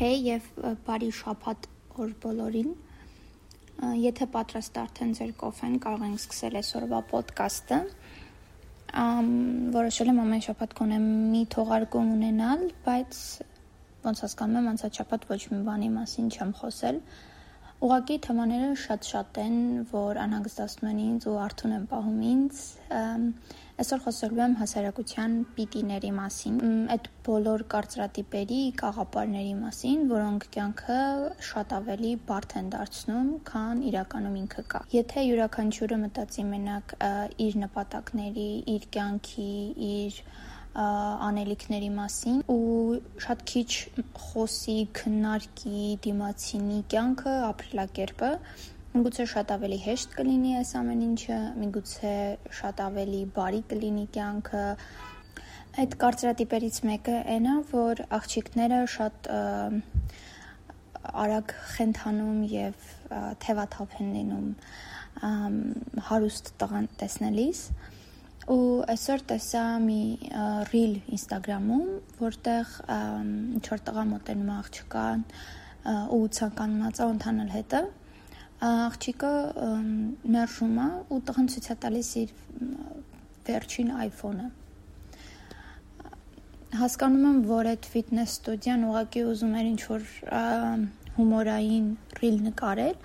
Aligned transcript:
Հեյ 0.00 0.20
եւ 0.24 0.44
բարի 0.86 1.08
շաբաթ 1.12 1.66
օր 2.00 2.12
բոլորին։ 2.22 2.68
Եթե 4.00 4.26
պատրաստ 4.32 4.78
արդեն 4.80 5.10
ձեր 5.18 5.34
կոֆեն, 5.42 5.74
կարող 5.84 6.04
ենք 6.06 6.22
սկսել 6.22 6.56
այսօրվա 6.60 7.00
ոդկասթը։ 7.10 7.80
Ամ 9.02 9.28
որոշել 9.74 10.12
եմ 10.14 10.22
ամեն 10.22 10.44
շաբաթ 10.46 10.72
կոնեմ 10.80 11.04
մի 11.34 11.42
թողարկում 11.52 12.14
ունենալ, 12.14 12.64
բայց 12.88 13.20
ոնց 14.06 14.24
հասկանում 14.24 14.60
եմ, 14.62 14.70
անցած 14.72 15.02
շաբաթ 15.02 15.28
ոչ 15.34 15.40
մի 15.52 15.60
բանի 15.68 15.92
մասին 16.00 16.32
չեմ 16.32 16.56
խոսել։ 16.62 17.02
Ուղղակի 17.84 18.16
թեմաները 18.24 18.72
շատ-շատ 18.80 19.38
են, 19.44 19.60
որ 19.92 20.24
անհանգստացնում 20.24 20.90
են 20.94 21.04
ինձ 21.10 21.28
ու 21.28 21.36
արթուն 21.44 21.76
են 21.76 21.84
պահում 21.92 22.24
ինձ։ 22.30 22.64
Այսօր 23.80 24.00
խոսելու 24.04 24.40
եմ 24.44 24.54
հասարակության 24.60 25.34
պիտիների 25.56 26.08
մասին, 26.12 26.56
այդ 26.92 27.06
բոլոր 27.24 27.62
կարծրատիպերի, 27.72 28.58
կաղապարների 28.80 29.54
մասին, 29.56 30.02
որոնք 30.10 30.42
կյանքը 30.56 30.98
շատ 31.48 31.70
ավելի 31.78 32.10
բարդ 32.28 32.54
են 32.60 32.66
դարձնում, 32.74 33.30
քան 33.48 33.80
իրականում 33.90 34.36
ինքը 34.40 34.64
կա։ 34.74 34.82
Եթե 34.96 35.24
յուրաքանչյուրը 35.24 35.98
մտածի 36.02 36.44
մենակ 36.50 36.94
իր 37.46 37.56
նպատակների, 37.62 38.50
իր 38.74 38.84
կյանքի, 38.98 39.54
իր 39.88 40.18
անելիքների 41.30 41.88
մասին 41.94 42.42
ու 42.52 42.98
շատ 43.24 43.46
քիչ 43.54 43.70
խոսի, 44.26 44.76
քննարկի 45.00 45.86
դիմացինի 46.04 46.82
կյանքը, 46.92 47.34
ապրելակերպը, 47.48 48.30
միգուցե 48.90 49.24
շատ 49.30 49.50
ավելի 49.54 49.76
հեշտ 49.84 50.14
կլինի 50.18 50.52
այս 50.60 50.70
ամեն 50.80 51.02
ինչը, 51.06 51.38
միգուցե 51.62 52.14
շատ 52.58 52.80
ավելի 52.82 53.20
բարի 53.36 53.60
կլինի 53.70 54.06
կյանքը։ 54.16 54.62
Այդ 55.80 55.92
կարծրատիպերից 56.00 56.80
մեկը 56.88 57.18
այն 57.34 57.46
է, 57.46 57.54
որ 57.70 58.02
աղջիկները 58.18 58.80
շատ 58.94 59.30
արագ 61.24 61.54
խենթանում 61.76 62.40
եւ 62.50 62.88
թևաթափ 63.46 63.94
են 64.00 64.10
լինում 64.16 64.50
հարուստ 66.10 66.52
տղան 66.64 66.90
տեսնելիս 67.04 67.62
ու 68.50 68.66
այսօր 68.90 69.24
տեսա 69.30 69.64
մի 69.86 70.02
reel 70.72 70.98
Instagram-ում, 71.14 71.88
որտեղ 72.18 72.76
ինչ 72.90 73.64
որ 73.70 73.82
տղա 73.86 74.04
մոտենում 74.16 74.52
աղջկան 74.58 75.24
ու 76.16 76.22
ցանկանում 76.40 76.86
է 76.90 76.92
ընթանալ 77.06 77.52
հետը։ 77.54 77.82
Աղջիկը 78.60 79.32
մերժում 80.34 80.80
է 80.84 80.88
ու 81.16 81.18
տղան 81.28 81.46
ցույց 81.52 81.68
է 81.72 81.76
տալիս 81.84 82.08
իր 82.20 82.32
վերջին 83.46 83.92
iPhone-ը։ 84.04 84.48
Հասկանում 86.80 87.24
եմ, 87.30 87.38
որ 87.48 87.70
այդ 87.70 87.88
ֆիթնես 87.94 88.34
ստուդիան 88.36 88.84
ուղղակի 88.90 89.22
ուզում 89.30 89.54
էր 89.60 89.70
ինչ-որ 89.70 90.04
հումորային 91.16 91.88
reel 92.20 92.36
նկարել, 92.50 92.98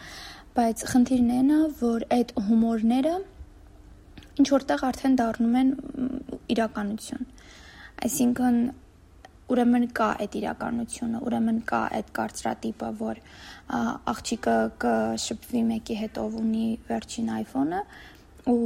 բայց 0.59 0.83
խնդիրն 0.91 1.31
այն 1.39 1.53
է, 1.55 1.61
որ 1.79 2.05
այդ 2.19 2.35
հումորները 2.49 3.15
ինչ 4.35 4.47
որտեղ 4.51 4.83
արդեն 4.89 5.17
դառնում 5.23 5.55
են 5.61 5.71
իրականություն։ 6.55 7.27
Այսինքն 8.05 8.59
ուրեմն 9.53 9.85
կա 9.97 10.07
այդ 10.23 10.35
իրականությունը, 10.39 11.21
ուրեմն 11.27 11.59
կա 11.69 11.81
այդ 11.99 12.11
կարծրատիպը, 12.17 12.89
որ 13.01 13.21
աղջիկը 14.13 14.55
կշփվի 14.83 15.61
մեկի 15.69 15.97
հետ 16.01 16.19
ով 16.23 16.37
ունի 16.41 16.65
վերջին 16.89 17.31
iPhone-ը 17.35 17.81
ու 18.51 18.65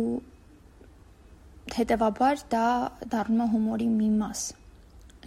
հետեւաբար 1.76 2.44
դա 2.54 2.66
դառնում 3.12 3.44
է 3.44 3.50
հումորի 3.54 3.90
մի 4.00 4.10
մաս։ 4.24 4.44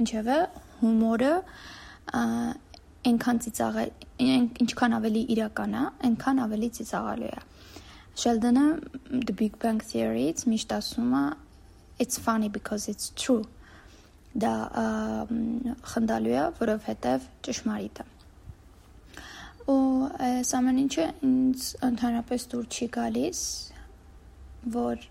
Ինչևէ, 0.02 0.38
հումորը 0.80 1.32
այնքան 3.12 3.40
ծիծաղել, 3.44 3.94
ինչքան 4.64 4.96
ավելի 4.98 5.22
իրական 5.36 5.72
է, 5.78 5.84
այնքան 6.08 6.42
ավելի 6.46 6.68
ծիծաղալու 6.78 7.32
է։ 7.32 7.40
Sheldon-ը 8.22 8.66
The 9.24 9.34
Big 9.36 9.56
Bang 9.60 9.80
Theory-ից 9.80 10.44
միշտ 10.52 10.76
ասում 10.76 11.14
է 11.16 11.24
it's 12.02 12.18
funny 12.18 12.48
because 12.48 12.88
it's 12.88 13.12
true։ 13.16 13.44
Դա 14.32 14.54
խնդալու 15.92 16.36
է, 16.38 16.44
որովհետև 16.60 17.26
ճշմարիտ 17.46 18.02
է։ 18.02 18.06
Ու 19.72 19.80
այս 20.28 20.52
ամեն 20.58 20.78
ինչը 20.82 21.04
ինձ 21.28 21.66
ընդհանրապես 21.88 22.46
դուր 22.52 22.64
չի 22.72 22.88
գալիս, 22.96 23.42
որ 24.76 25.04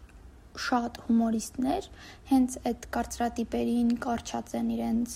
շատ 0.66 0.98
հումորիստներ 1.06 1.88
հենց 2.32 2.58
այդ 2.72 2.88
կարծրատիպերին 2.98 3.94
կարճած 4.04 4.56
են 4.60 4.74
իրենց 4.76 5.16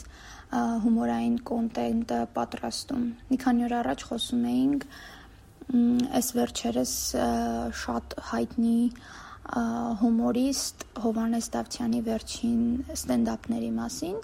հումորային 0.85 1.35
կոնտենտը 1.49 2.21
պատրաստում։ 2.37 3.03
Մի 3.31 3.39
քանի 3.43 3.65
օր 3.67 3.75
առաջ 3.81 4.05
խոսում 4.11 4.47
էինք 4.53 4.87
այս 6.21 6.31
վերջերս 6.37 6.95
շատ 7.81 8.17
հայտնի 8.31 8.79
հումորիստ 9.45 10.85
Հովանես 11.03 11.47
Դավթյանի 11.53 11.99
վերջին 12.05 12.61
ստենդափների 12.95 13.71
մասին, 13.75 14.15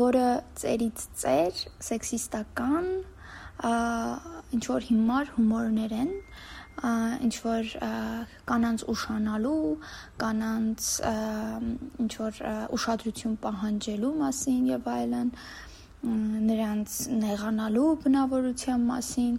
որը 0.00 0.26
ծերից 0.58 1.04
ծեր, 1.20 1.60
սեքսիստական, 1.86 2.88
ինչ 4.56 4.64
որ 4.66 4.88
հիմար 4.90 5.32
հումորներ 5.36 5.94
են, 6.00 6.12
ինչ 7.26 7.34
որ 7.44 7.72
կանանց 8.50 8.84
ուշանալու, 8.90 9.64
կանանց 10.20 10.90
ինչ 12.04 12.12
որ 12.20 12.44
ուշադրություն 12.76 13.34
պահանջելու 13.46 14.14
մասին 14.20 14.62
եւ 14.74 14.88
այլն, 14.98 15.34
նրանց 16.50 17.00
նեղանալու 17.24 17.90
բնավորության 18.04 18.86
մասին, 18.94 19.34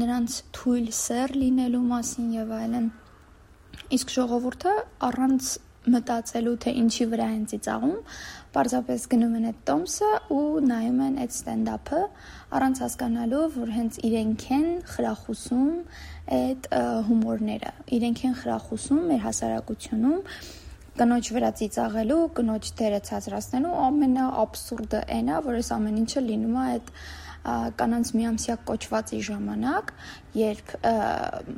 նրանց 0.00 0.36
թույլ 0.56 0.86
սեր 0.94 1.34
լինելու 1.42 1.82
մասին 1.90 2.30
եւ 2.36 2.54
այլն։ 2.60 2.94
Իսկ 3.86 4.12
ժողովուրդը 4.16 4.70
առանց 5.06 5.48
մտածելու 5.94 6.54
թե 6.64 6.72
ինչի 6.80 7.04
վրա 7.12 7.26
են 7.36 7.44
ծիծաղում, 7.52 7.98
պարզապես 8.56 9.04
գնում 9.12 9.34
են 9.38 9.44
այդ 9.50 9.58
տոմսը 9.68 10.08
ու 10.34 10.40
նայում 10.66 11.00
են 11.06 11.18
այդ 11.22 11.34
ստենդափը 11.36 12.00
առանց 12.58 12.80
հասկանալու, 12.82 13.44
որ 13.56 13.72
հենց 13.76 13.98
իրենք 14.08 14.46
են 14.56 14.66
խրախուսում 14.90 15.70
այդ 16.36 16.68
հումորները։ 17.06 17.72
Իրենք 17.96 18.24
են 18.26 18.34
խրախուսում 18.42 19.04
մեր 19.12 19.22
հասարակությունում 19.26 20.18
կնոջ 20.96 21.30
վրա 21.36 21.50
ծիծաղելու, 21.60 22.20
կնոջ 22.40 22.68
դերը 22.80 23.00
ցածրացնելու 23.06 23.72
ամենաաբսուրդը 23.86 25.00
այն 25.16 25.26
է, 25.28 25.40
որ 25.46 25.58
այս 25.60 25.70
ամեն 25.76 25.98
ինչը 26.02 26.22
լինում 26.26 26.56
է 26.56 26.62
այդ 26.72 26.92
կանանց 27.80 28.12
միամսյա 28.18 28.54
կոչվածի 28.66 29.18
ժամանակ, 29.26 29.90
երբ 30.40 30.72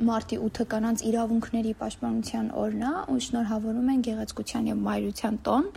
մարտի 0.09 0.37
8-ը 0.45 0.65
կանանց 0.73 1.03
իրավունքների 1.09 1.73
պաշտպանության 1.79 2.51
օրն 2.63 2.83
է, 2.89 2.91
ու 3.09 3.21
շնորհավորում 3.25 3.93
են 3.93 4.03
գեղեցկության 4.09 4.69
եւ 4.69 4.83
մայրության 4.89 5.39
տոն, 5.49 5.71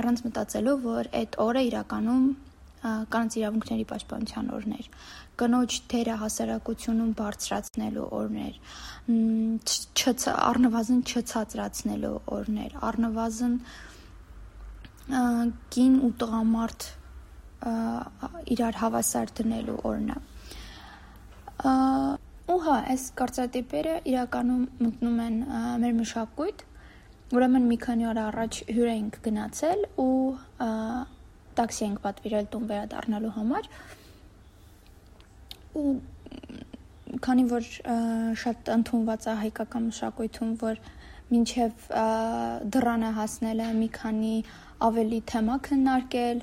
առանց 0.00 0.22
մտածելու, 0.26 0.78
որ 0.86 1.10
այդ 1.20 1.36
օրը 1.44 1.62
իրականում 1.70 2.24
կանանց 2.80 3.34
իրավունքների 3.36 3.84
պաշտպանության 3.90 4.46
օրներ, 4.56 4.86
կնոջ 5.40 5.74
դերը 5.92 6.14
հասարակությունում 6.20 7.10
բարձրացնելու 7.18 8.06
օրներ, 8.20 8.54
առնվազն 10.48 11.02
չցածրացնելու 11.10 12.14
օրներ, 12.40 12.78
առնվազն 12.88 13.58
կին 15.76 15.94
ու 16.08 16.12
տղամարդ 16.24 16.88
իրար 17.60 18.80
հավասար 18.80 19.32
դնելու 19.40 19.78
օրնա։ 19.90 20.16
Ու 22.50 22.58
հա, 22.64 22.76
այս 22.92 23.02
կարծրատիպերը 23.20 23.94
իրականում 24.10 24.62
մտնում 24.80 25.18
են 25.26 25.36
մեր 25.84 25.96
մշակույթ, 26.00 26.64
ուրեմն 27.36 27.66
մի 27.70 27.76
քանի 27.84 28.06
օր 28.10 28.20
առաջ 28.24 28.60
հյուր 28.74 28.88
էինք 28.90 29.18
գնացել 29.26 29.84
ու 30.02 30.14
տաքսի 31.60 31.84
ենք 31.86 32.00
պատվիրել 32.06 32.48
տուն 32.54 32.64
վերադառնալու 32.70 33.34
համար 33.36 33.68
ու 35.80 35.92
քանի 37.26 37.44
որ 37.50 37.68
շատ 38.42 38.70
ընդունված 38.74 39.28
է 39.30 39.36
հայկական 39.44 39.86
մշակույթում 39.90 40.52
որ 40.64 40.82
մինչև 41.30 41.84
դռանը 42.74 43.10
հասնելը 43.18 43.68
մի 43.80 43.88
քանի 43.96 44.34
ավելի 44.86 45.20
թեմա 45.30 45.56
քննարկել, 45.66 46.38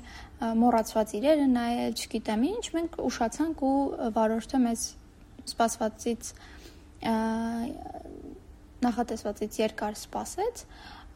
մոռացված 0.62 1.14
իրերը 1.18 1.46
նայել, 1.54 1.96
չգիտեմ 1.98 2.44
ինչ, 2.48 2.64
մենք 2.76 2.98
ուշացանք 3.08 3.64
ու 3.68 3.74
վարորդը 4.16 4.60
մեզ 4.64 4.84
սպասվածից 5.48 6.30
նախատեսվածից 8.88 9.58
երկար 9.64 9.98
սպասեց 9.98 10.64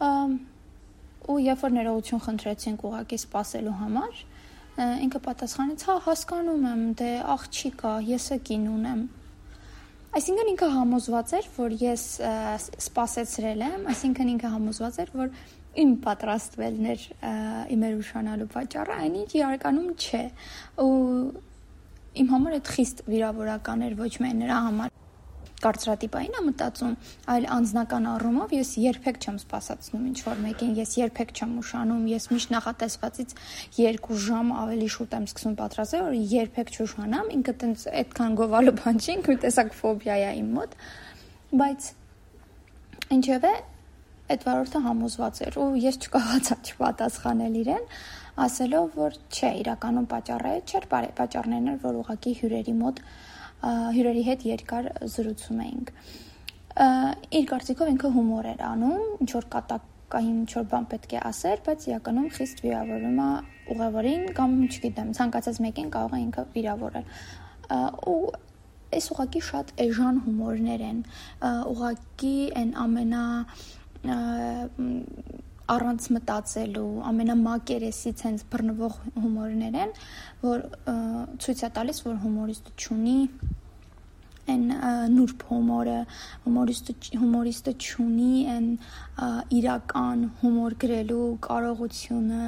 ու 0.02 1.38
երբ 1.38 1.60
որ 1.62 1.74
ներողություն 1.78 2.22
խնդրեցինք 2.26 2.84
ուղակի 2.88 3.18
սպասելու 3.22 3.74
համար 3.82 4.22
ինքը 5.06 5.20
պատասխանեց 5.26 5.84
հա 5.86 5.96
հասկանում 6.06 6.64
եմ 6.72 6.84
դե 6.98 7.10
աղջիկա 7.36 7.92
եսը 8.08 8.38
կին 8.48 8.64
ունեմ 8.72 9.02
այսինքն 10.12 10.52
ինքը 10.52 10.68
համոզված 10.76 11.34
էր 11.38 11.46
որ 11.56 11.74
ես 11.82 12.06
սպասեցրել 12.86 13.66
եմ 13.68 13.90
այսինքն 13.92 14.32
ինքը 14.36 14.50
համոզված 14.52 14.98
էր 15.02 15.12
որ 15.22 15.30
իմ 15.82 15.92
պատրաստվելն 16.04 16.88
էր 16.92 17.04
իմեր 17.72 17.94
ուշանալու 18.02 18.48
պատճառը, 18.52 18.96
այնինչ 19.06 19.30
իրականում 19.38 19.92
չէ։ 19.96 20.22
Ու 20.84 20.90
իմ 22.22 22.32
համար 22.32 22.56
այդ 22.58 22.72
խիստ 22.76 23.04
վիրավորական 23.08 23.86
էր 23.88 23.96
ոչ 24.02 24.12
միայն 24.20 24.42
նրա 24.44 24.58
համար 24.66 24.91
կարծրատիպային 25.62 26.36
եմ 26.38 26.46
մտածում, 26.50 26.94
այլ 27.32 27.46
անձնական 27.56 28.06
առումով 28.12 28.54
ես 28.56 28.70
երբեք 28.82 29.18
չեմ 29.22 29.38
սпасացնում 29.42 30.04
ինչ 30.10 30.18
որ 30.26 30.40
մեկին, 30.42 30.72
ես 30.82 30.94
երբեք 30.98 31.34
չեմ 31.38 31.52
ուշանում, 31.62 32.04
ես 32.12 32.28
միշտ 32.32 32.54
նախատեսվածից 32.56 33.34
2 33.78 34.20
ժամ 34.26 34.52
ավելի 34.62 34.88
շուտ 34.96 35.16
եմ 35.18 35.26
սկսում 35.30 35.56
պատրաստել, 35.62 36.06
որ 36.08 36.16
երբեք 36.32 36.72
չուշանամ, 36.76 37.32
ինքը 37.38 37.54
տենց 37.62 37.86
այդքան 38.02 38.38
գովալու 38.42 38.76
բան 38.82 39.02
չի, 39.02 39.10
ինքը 39.16 39.36
տեսակ 39.46 39.76
ֆոբիա 39.82 40.16
է 40.22 40.32
իմ 40.42 40.48
մոտ, 40.58 40.76
բայց 41.62 41.90
ինչևէ 43.12 43.52
այդ 44.32 44.44
վարորդը 44.46 44.80
համոզված 44.86 45.40
էր 45.46 45.56
ու 45.60 45.66
ես 45.82 45.98
չկարողացա 46.02 46.56
չպատասխանել 46.72 47.56
իրեն, 47.62 47.88
ասելով 48.42 48.94
որ 48.96 49.18
չէ, 49.28 49.50
իրականում 49.62 50.06
պատճառը 50.12 50.52
չէր, 50.62 50.86
պատճառներն 51.18 51.68
էր, 51.72 51.80
որ 51.82 51.98
ուղակի 52.02 52.32
հյուրերի 52.38 52.74
մոտ 52.78 53.02
հյուրերի 53.62 54.22
հետ 54.28 54.44
երկար 54.48 54.88
զրուցում 55.14 55.64
էինք 55.66 55.90
իր 57.38 57.48
կարծիքով 57.52 57.90
ինքը 57.92 58.10
հումոր 58.16 58.48
էր 58.52 58.62
անում 58.68 59.02
ինչ 59.22 59.30
որ 59.36 59.48
կատակային 59.54 60.38
ինչ 60.42 60.52
որ 60.56 60.66
բան 60.72 60.86
պետք 60.92 61.12
է 61.12 61.20
ասեր 61.30 61.62
բայց 61.66 61.86
իրականում 61.90 62.30
խիստ 62.38 62.62
վիրավորում 62.64 63.20
է 63.22 63.28
ուղևորին 63.74 64.24
կամ 64.38 64.56
չգիտեմ 64.68 65.12
ցանկացած 65.18 65.60
մեկին 65.66 65.92
կարող 65.96 66.16
է 66.16 66.22
ինքը 66.22 66.46
վիրավորել 66.56 67.06
ու 68.12 68.18
այս 68.92 69.06
ուղակի 69.12 69.44
շատ 69.52 69.70
էժան 69.86 70.18
հումորներ 70.26 70.82
են 70.88 70.98
ուղակի 71.72 72.34
այն 72.62 72.74
ամենա 72.82 73.22
առանց 75.72 76.06
մտածելու 76.16 76.90
ամենամակերեսից 77.08 78.22
հենց 78.26 78.44
բռնվող 78.52 78.96
հումորներ 79.22 79.76
են, 79.84 79.92
որ 80.42 80.64
ցույց 81.44 81.62
է 81.62 81.70
տալիս, 81.78 82.02
որ 82.08 82.16
հումորիստը 82.24 82.74
ճունի 82.82 83.16
այն 84.50 84.64
նուրբ 85.12 85.42
հումորը, 85.48 85.98
հումորիստը 86.44 86.94
հումորիստը 87.22 87.72
ճունի 87.84 88.32
այն 88.52 88.66
իրական 89.58 90.24
հումոր 90.40 90.76
գրելու 90.82 91.26
կարողությունը, 91.46 92.46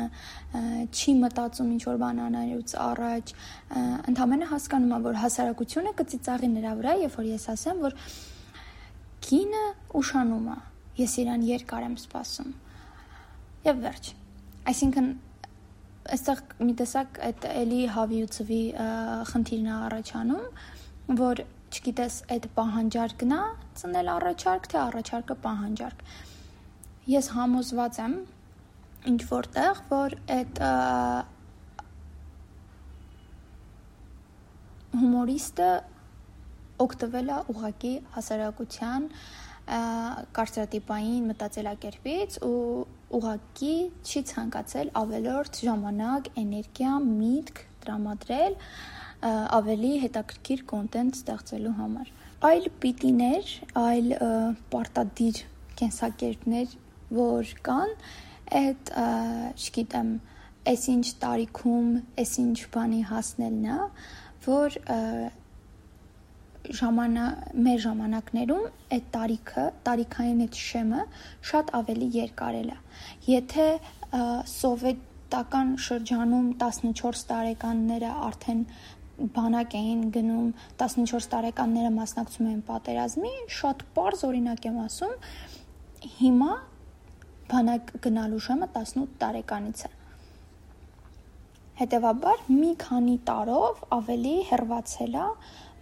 չի 0.91 1.15
մտածում 1.23 1.71
ինչ 1.75 1.83
որ 1.87 2.01
բան 2.03 2.23
անելուց 2.25 2.75
առաջ, 2.85 3.35
ընդհանրապես 4.11 4.53
հասկանում 4.55 4.95
է, 4.95 5.01
որ 5.07 5.21
հասարակությունը 5.23 5.95
կծիծաղի 6.03 6.51
նրա 6.59 6.75
վրա, 6.83 6.97
երբ 7.05 7.19
որ 7.21 7.31
ես 7.31 7.47
ասեմ, 7.55 7.85
որ 7.85 7.99
կինը 9.25 9.65
ուշանում 10.03 10.49
է 10.51 10.59
ես 11.05 11.15
իրան 11.25 11.47
երկար 11.55 11.87
եմ 11.89 11.95
սպասում։ 12.03 12.51
Եվ 13.65 13.79
վերջ։ 13.85 14.11
Այսինքն 14.75 15.07
այստեղ 16.15 16.41
մի 16.61 16.75
տեսակ 16.81 17.19
այդ 17.29 17.47
էլի 17.49 17.81
հավի 17.95 18.19
ու 18.25 18.31
ծվի 18.35 18.63
խնդիրն 19.31 19.69
է 19.71 19.77
առաջանում, 19.89 20.45
որ 21.21 21.43
չգիտես 21.75 22.17
այդ 22.35 22.47
պահանջարկն 22.55 23.33
է 23.35 23.43
ծնել 23.81 24.11
առաջարկ, 24.15 24.67
թե 24.71 24.79
առաջարկը 24.81 25.37
պահանջարկ։ 25.45 26.05
Ես 27.11 27.31
համոզված 27.35 27.99
եմ 28.05 28.15
ինչ 29.11 29.21
որտեղ, 29.31 29.81
որ 29.91 30.15
այդ 30.35 30.61
հումորիստը 34.95 35.71
օգտվել 36.85 37.33
է 37.35 37.39
ուղակի 37.55 37.93
հասարակության 38.15 39.09
կարծրատիպային 40.39 41.29
մտածելակերպից 41.31 42.39
ու 42.47 42.59
ուղակի 43.19 43.77
չի 44.05 44.23
ցանկացել 44.31 44.91
ավելորդ 45.01 45.61
ժամանակ, 45.69 46.29
էներգիա, 46.43 46.93
միտք 47.05 47.63
տրամադրել 47.85 48.59
ավելի 49.25 49.93
հետաքրքիր 50.05 50.63
կոնտենտ 50.71 51.19
ստեղծելու 51.21 51.75
համար։ 51.79 52.13
Այլ 52.45 52.67
պիտիներ, 52.83 53.53
այլ 53.81 54.11
պարտադիր 54.75 55.41
կենսակերպներ, 55.81 56.75
որ 57.15 57.53
կան, 57.69 57.95
այդ, 58.61 58.93
չգիտեմ, 59.55 60.11
այսինչ 60.75 61.07
տարիքում, 61.25 61.89
այսինչ 62.25 62.59
բանի 62.75 63.01
հասնելն 63.13 63.65
է, 63.75 63.79
որ 64.45 64.79
ժամանա 66.65 67.25
մեր 67.65 67.81
ժամանակներում 67.85 68.69
այդ 68.97 69.09
տարիքը, 69.17 69.65
տարիքային 69.89 70.45
այդ 70.45 70.61
շեմը 70.65 71.03
շատ 71.51 71.73
ավելի 71.81 72.09
երկարել 72.15 72.71
է։ 72.73 72.79
Եթե 73.29 73.67
սովետական 74.53 75.75
շրջանում 75.89 76.49
14 76.63 77.27
տարեկանները 77.33 78.13
արդեն 78.29 78.63
բանակ 79.35 79.75
էին 79.79 80.05
գնում 80.15 80.47
14 80.83 81.29
տարեկանները 81.35 81.91
մասնակցում 81.97 82.49
էին 82.51 82.63
պատերազմի, 82.69 83.35
շատ 83.59 83.85
པարզ 83.95 84.25
օրինակ 84.29 84.71
եմ 84.71 84.79
ասում, 84.85 85.19
հիմա 86.21 86.53
բանակ 87.53 87.93
գնալու 88.07 88.41
ժամը 88.49 88.71
18 88.81 89.15
տարեկանից 89.21 89.85
է։ 89.89 89.93
Հետևաբար 91.75 92.43
մի 92.55 92.73
քանի 92.85 93.15
տարով 93.29 93.81
ավելի 93.97 94.35
հերվածել 94.51 95.15
է 95.19 95.29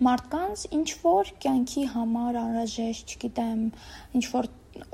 մարդկանց 0.06 0.62
ինչ 0.78 0.88
որ 1.02 1.32
կյանքի 1.44 1.82
համար 1.94 2.38
անհրաժեշտ, 2.42 3.12
չգիտեմ, 3.12 3.60
ինչ 4.18 4.24
որ 4.32 4.48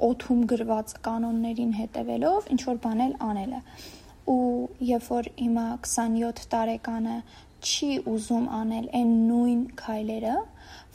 օթում 0.08 0.40
գրված 0.52 0.94
կանոններին 1.06 1.76
հետևելով 1.78 2.50
ինչ 2.54 2.60
որ 2.70 2.80
բանել 2.86 3.14
անելը։ 3.28 3.60
Ու 4.28 4.40
երբ 4.88 5.06
որ 5.12 5.28
հիմա 5.38 5.66
27 5.86 6.48
տարեկանը 6.54 7.16
չի 7.64 7.90
ուզում 8.12 8.46
անել 8.58 8.86
այն 8.98 9.12
նույն 9.28 9.62
քայլերը, 9.80 10.34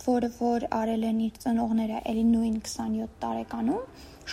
որը 0.05 0.29
որ 0.37 0.65
արել 0.79 1.03
են 1.09 1.19
իր 1.27 1.39
ծնողները 1.43 1.99
ելի 2.11 2.23
նույն 2.29 2.55
27 2.67 3.07
տարեկանում, 3.23 3.81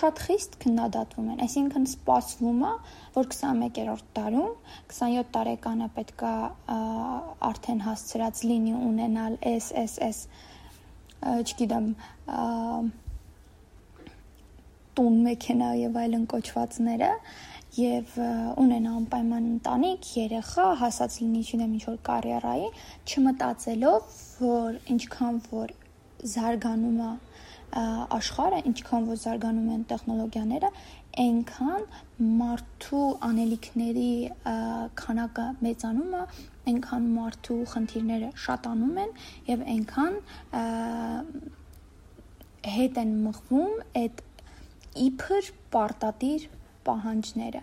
շատ 0.01 0.23
խիստ 0.27 0.57
քննադատվում 0.63 1.31
են։ 1.35 1.43
Այսինքն 1.47 1.87
սպասվում 1.91 2.63
է, 2.69 2.73
որ 3.17 3.29
21-րդ 3.35 4.07
տարում 4.19 4.53
27 4.95 5.33
տարեկանը 5.37 5.89
պետքա 5.99 6.33
արդեն 7.51 7.85
հասցրած 7.89 8.43
լինի 8.51 8.75
ունենալ 8.91 9.39
SSS 9.51 10.23
չգիտեմ 11.21 11.93
տուն 15.01 15.19
մեքենա 15.27 15.71
եւ 15.81 15.99
այլն 16.05 16.29
կոչվածները 16.31 17.11
եւ 17.81 18.15
ունենա 18.61 18.93
անպայման 19.01 19.49
ընտանիք, 19.55 20.09
երեխա, 20.21 20.67
հասած 20.81 21.17
լինի 21.23 21.43
չունեմ 21.49 21.75
ինչ 21.79 21.83
որ 21.89 21.99
կարիերայի, 22.11 22.69
չմտածելով, 23.11 24.15
որ 24.41 24.79
ինչքան 24.95 25.41
որ 25.51 25.75
զարգանում 26.35 27.03
է 27.07 27.11
աշխարհը, 27.71 28.61
ինչքան 28.71 29.05
որ 29.11 29.19
զարգանում 29.25 29.69
են 29.75 29.83
տեխնոլոգիաները, 29.91 30.71
այնքան 31.25 31.85
մարդու 32.41 33.05
անելիքների 33.29 34.11
քանակը 35.01 35.47
մեծանում 35.67 36.17
է, 36.19 36.25
այնքան 36.71 37.09
մարդու 37.15 37.59
խնդիրները 37.73 38.31
շատանում 38.45 39.01
են 39.05 39.15
եւ 39.51 39.65
այնքան 39.75 40.19
հետ 42.75 43.03
են 43.05 43.17
մղվում 43.25 43.75
այդ 44.03 44.23
իբր 45.07 45.51
պարտադիր 45.75 46.49
պահանջները 46.87 47.63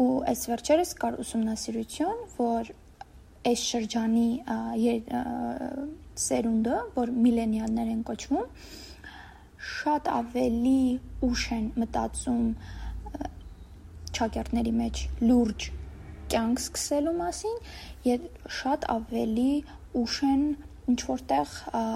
ու 0.00 0.24
այս 0.30 0.42
վերջերս 0.50 0.94
կար 1.02 1.18
ուսումնասիրություն, 1.24 2.22
որ 2.38 2.70
այս 3.50 3.62
շրջանի 3.70 4.28
սերունդը, 6.24 6.78
որ 6.96 7.12
միլենիալներ 7.26 7.92
են 7.94 8.02
կոչվում, 8.08 8.66
շատ 9.74 10.10
ավելի 10.14 10.80
ուշ 11.28 11.44
են 11.56 11.66
մտածում 11.80 12.46
ճակերտների 14.18 14.74
մեջ 14.80 15.02
լուրջ 15.28 15.68
կյանք 16.34 16.62
սկսելու 16.64 17.16
մասին 17.20 17.56
եւ 18.08 18.28
շատ 18.58 18.86
ավելի 18.94 19.50
ուշ 20.00 20.16
են 20.28 20.44
ինչ 20.92 21.00
որտեղ 21.08 21.52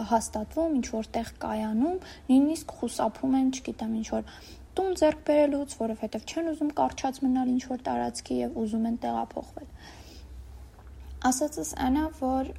հաստատվում, 0.09 0.77
ինչ 0.79 0.87
որտեղ 0.95 1.33
կայանում, 1.43 1.99
նույնիսկ 2.29 2.77
խուսափում 2.79 3.35
են, 3.39 3.51
չգիտեմ, 3.59 3.97
ինչ 4.01 4.07
որ 4.15 4.31
տուն 4.79 4.93
ձեռք 4.99 5.23
բերելուց, 5.27 5.73
որովհետև 5.83 6.27
չեն 6.31 6.51
ուզում 6.53 6.69
կարճած 6.79 7.17
մնալ 7.25 7.49
ինչ 7.51 7.63
որ 7.67 7.81
տարածքի 7.89 8.37
եւ 8.39 8.59
ուզում 8.63 8.85
են 8.93 8.99
տեղափոխվել։ 9.03 9.71
Ասածս 11.29 11.73
այնա, 11.83 12.05
որ 12.21 12.53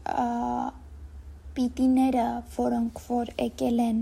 պիտիները, 1.60 2.26
որոնք 2.58 3.02
որ 3.06 3.32
եկել 3.40 3.80
են 3.86 4.02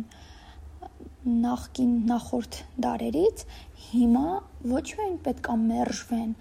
նախքին 1.28 1.94
նախորդ 2.10 2.60
դարերից 2.88 3.46
հիմա 3.88 4.26
ոչ 4.74 4.84
միայն 4.98 5.16
պետք 5.28 5.50
է 5.54 5.56
մերժվեն, 5.68 6.34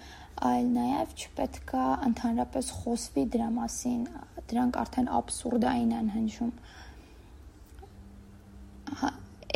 այլ 0.46 0.66
նաև 0.72 1.14
չպետքա 1.16 1.84
ընդհանրապես 2.08 2.74
խոսվի 2.80 3.24
դրա 3.36 3.48
մասին, 3.60 4.02
դրանք 4.50 4.78
արդեն 4.82 5.08
абսուրդային 5.20 5.94
են 6.00 6.12
հնչում։ 6.16 6.52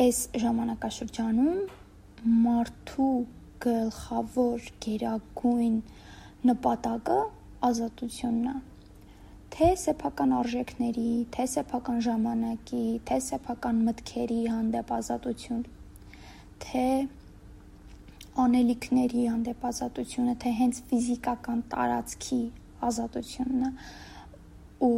Այս 0.05 0.19
ժամանակաշրջանում 0.45 1.61
մարդու 2.29 3.13
գլխավոր 3.65 4.67
գերագույն 4.85 5.77
նպատակը 6.51 7.17
ազատությունն 7.69 8.51
է։ 8.51 8.55
թե 9.55 9.69
սեփական 9.83 10.35
արժեքների, 10.41 11.07
թե 11.37 11.47
սեփական 11.55 12.03
ժամանակի, 12.07 12.83
թե 13.09 13.19
սեփական 13.27 13.81
մտքերի 13.89 14.39
հանդեպ 14.53 14.93
ազատություն, 14.99 15.65
թե 16.65 16.85
անելիքների 18.45 19.25
հանդեպ 19.33 19.67
ազատությունը, 19.73 20.37
թե 20.45 20.55
հենց 20.61 20.81
ֆիզիկական 20.93 21.65
տարածքի 21.73 22.43
ազատությունը 22.91 23.73
ու 24.87 24.95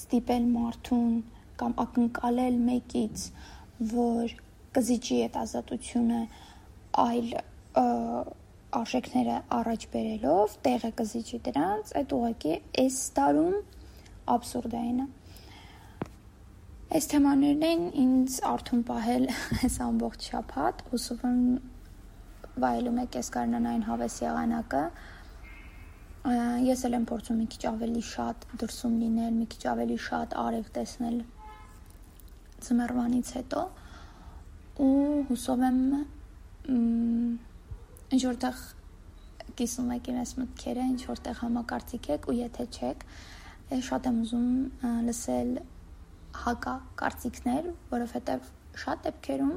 ստիպել 0.00 0.50
մարդուն 0.56 1.14
կամ 1.60 1.80
ակնկալել 1.84 2.60
մեկից, 2.66 3.30
որ 3.94 4.36
կզիջի 4.78 5.16
այդ 5.26 5.36
ազատությունը 5.42 6.18
այլ 7.02 7.30
արժեքները 8.78 9.36
առաջ 9.58 9.84
բերելով 9.94 10.54
տեղը 10.66 10.90
կզիջի 10.98 11.38
դրանց, 11.48 11.92
այդ 11.98 12.12
ուղղակի 12.18 12.52
այս 12.82 12.98
տարում 13.18 13.56
абսուրդային 14.34 15.00
է։ 15.02 15.06
Այս 16.98 17.08
թեմաներն 17.12 17.64
են 17.68 17.82
ինձ 18.02 18.36
արթուն 18.48 18.84
պահել 18.90 19.26
այս 19.66 19.80
ամբողջ 19.88 20.28
շփաթ, 20.32 20.84
հուսով 20.92 21.26
եմ 21.28 21.42
վայելում 22.62 23.02
եք 23.02 23.18
այս 23.22 23.32
կարնանային 23.38 23.84
հավես 23.88 24.20
եղանակը։ 24.24 24.84
Ես 26.68 26.86
էլ 26.88 26.96
եմ 26.98 27.04
փորձում 27.08 27.42
մի 27.42 27.50
քիչ 27.56 27.62
ավելի 27.72 28.06
շատ 28.12 28.48
դրսում 28.62 28.96
լինել, 29.02 29.36
մի 29.42 29.50
քիչ 29.52 29.62
ավելի 29.72 29.98
շատ 30.06 30.38
արև 30.44 30.72
տեսնել 30.78 31.20
ծմերվանից 32.68 33.36
հետո 33.38 33.66
ու 34.78 35.24
հուսով 35.28 35.64
եմ 35.68 35.78
ինչ 38.14 38.22
որտեղ 38.24 38.60
կիսում 39.58 39.88
եք 39.96 40.10
իրենց 40.12 40.32
մտքերը, 40.38 40.84
ինչ 40.92 41.00
որտեղ 41.08 41.40
համակարծիք 41.42 42.08
եք 42.14 42.28
ու 42.30 42.36
եթե 42.38 42.66
չեք, 42.78 43.04
շատ 43.88 44.08
եմ 44.08 44.20
ուզում 44.24 44.50
լսել 45.08 45.50
հակա 46.44 46.74
կարծիքներ, 47.02 47.70
որովհետև 47.92 48.50
շատ 48.82 49.02
դեպքերում 49.08 49.56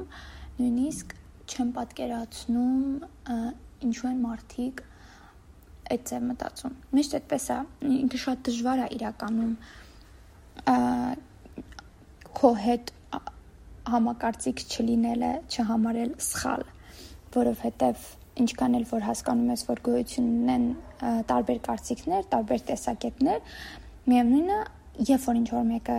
նույնիսկ 0.58 1.14
չեմ 1.52 1.70
պատկերացնում 1.76 2.82
ինչու 3.86 4.08
են 4.10 4.20
մարդիկ 4.22 4.82
այդ 5.92 6.02
ձև 6.08 6.26
մտածում։ 6.30 6.74
Միշտ 6.96 7.16
այդպես 7.18 7.46
է, 7.52 7.58
ինքը 8.02 8.20
շատ 8.22 8.42
դժվար 8.48 8.82
է 8.82 8.88
իրականում 8.96 9.54
քո 12.38 12.52
հետ 12.66 12.92
համակարծիք 13.92 14.64
չլինելը, 14.72 15.32
չհամարել 15.52 16.12
սխալ, 16.26 16.64
որովհետև 17.36 18.08
ինչքան 18.42 18.76
էլ 18.78 18.86
որ 18.92 19.06
հասկանում 19.08 19.52
ես, 19.52 19.64
որ 19.68 19.82
գոյություն 19.88 20.28
ունեն 20.42 20.66
տարբեր 21.28 21.60
կարծիքներ, 21.68 22.26
տարբեր 22.32 22.64
տեսակետներ, 22.72 23.58
միևնույնն 24.08 24.52
է, 24.56 24.60
երբ 25.12 25.28
որ 25.28 25.40
ինչ 25.42 25.48
որ 25.52 25.68
մեկը 25.72 25.98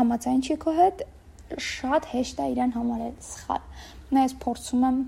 համաձայն 0.00 0.42
չի 0.46 0.56
քո 0.64 0.74
հետ, 0.80 1.06
շատ 1.70 2.10
հեշտ 2.10 2.42
է 2.42 2.48
իրեն 2.54 2.74
համարել 2.76 3.14
սխալ։ 3.26 3.64
Նա 4.10 4.26
ես 4.26 4.34
փորձում 4.42 4.84
եմ 4.90 5.00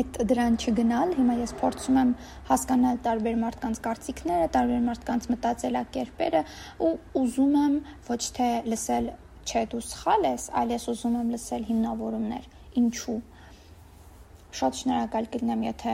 այդ 0.00 0.18
դրան 0.30 0.56
չգնալ, 0.62 1.14
հիմա 1.18 1.36
ես 1.40 1.52
փորձում 1.60 1.96
եմ 2.00 2.10
հասկանալ 2.50 3.00
տարբեր 3.06 3.38
մարդկանց 3.40 3.80
կարծիքները, 3.86 4.50
տարբեր 4.56 4.84
մարդկանց 4.86 5.26
մտածելակերպերը 5.32 6.42
ու 6.86 6.92
ուզում 7.20 7.56
եմ 7.62 7.74
ոչ 8.10 8.20
թե 8.36 8.50
լսել 8.70 9.10
չէ 9.46 9.66
դու 9.72 9.82
սխալ 9.90 10.26
ես, 10.30 10.48
այլ 10.60 10.74
ես 10.76 10.88
ուզում 10.94 11.20
եմ 11.20 11.34
լսել 11.34 11.68
հիմնավորումներ։ 11.70 12.48
Ինչու՞ 12.80 13.20
Շատ 14.50 14.78
շնորհակալ 14.80 15.26
կլինեմ, 15.30 15.60
եթե 15.68 15.92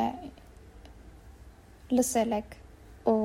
լսել 1.92 2.30
եք 2.38 2.54
ու 3.12 3.16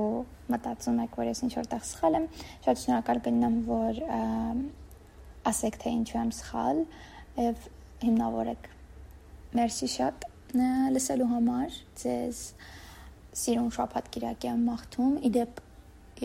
մտածում 0.52 0.98
եք, 1.06 1.14
որ 1.22 1.30
ես 1.30 1.42
ինչ 1.46 1.52
որտեղ 1.56 1.86
սխալ 1.88 2.18
եմ, 2.20 2.26
շատ 2.66 2.82
շնորհակալ 2.82 3.22
կլինեմ, 3.28 3.56
որ 3.70 4.02
ասեք 5.52 5.80
թե 5.84 5.94
ինչու 6.02 6.20
եմ 6.20 6.34
սխալ 6.36 6.84
եւ 7.40 7.64
հիմնավորեք։ 8.04 8.70
Մերսի 9.56 9.90
շատ 9.96 10.28
լսելու 10.98 11.30
համար, 11.32 11.80
ձեզ 12.04 12.44
սիրուն 13.42 13.72
շաբաթ 13.80 14.12
կիրակի 14.12 14.52
եմ 14.52 14.68
մաղթում։ 14.68 15.16
Իդեպ 15.32 15.64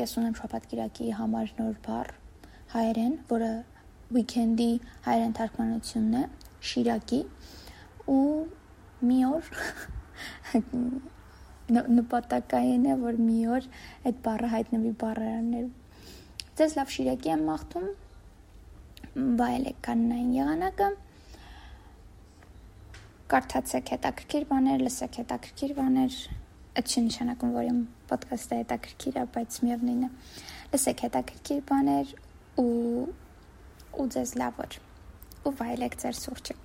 ես 0.03 0.19
ունեմ 0.19 0.37
շաբաթ 0.43 0.69
կիրակի 0.75 1.15
համար 1.21 1.55
նոր 1.63 1.81
բառ 1.87 2.13
հայերեն, 2.75 3.19
որը 3.31 3.53
weekend-ի 4.15 4.71
հայերեն 5.07 5.35
թարգմանությունն 5.39 6.19
է, 6.21 6.25
շիրակի 6.71 7.21
ու 8.13 8.27
մի 9.07 9.19
օր 9.31 9.51
նպատակային 11.97 12.87
է 12.87 12.99
որ 13.03 13.19
մի 13.27 13.41
օր 13.57 13.67
այդ 14.11 14.21
բառը 14.27 14.53
հայտնվի 14.53 14.93
բառարաններում 15.03 15.75
ձեզ 16.61 16.77
լավ 16.79 16.93
շիրակի 16.97 17.33
եմ 17.35 17.43
մաղթում 17.51 17.89
բայելեք 19.41 19.83
կաննային 19.89 20.31
եղանակը 20.37 20.89
կարդացեք 23.27 23.91
հետաքրքիր 23.91 24.45
բաներ, 24.47 24.83
լսեք 24.87 25.17
հետաքրքիր 25.21 25.73
բաներ, 25.77 26.17
այդ 26.79 26.91
չի 26.93 27.01
նշանակում, 27.07 27.55
որ 27.57 27.65
իմ 27.67 27.81
ոդքասթը 28.13 28.59
հետաքրքիր 28.61 29.17
է, 29.19 29.25
բայց 29.37 29.57
միևնույնն 29.67 30.05
է։ 30.07 30.11
Լսեք 30.75 31.03
հետաքրքիր 31.07 31.63
բաներ 31.71 32.13
ու 32.63 32.69
ու 33.97 34.09
ձեզ 34.13 34.37
լավ 34.43 34.63
օր։ 34.67 34.79
Ու 35.47 35.53
վայելեք 35.61 36.01
ձեր 36.03 36.17
սուրճը։ 36.21 36.57